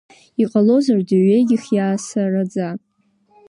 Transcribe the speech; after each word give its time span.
Иҟалозар, 0.41 0.99
дырҩагьых 1.07 1.63
иаасараӡа. 1.75 2.67